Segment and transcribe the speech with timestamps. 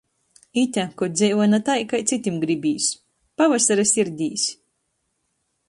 [0.61, 2.89] Ite, kod dzeivoj na tai, kai cytim gribīs.
[3.43, 4.51] Pavasara sirdīs!